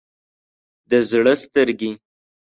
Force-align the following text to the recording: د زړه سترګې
د 0.89 0.91
زړه 1.09 1.33
سترګې 1.43 1.91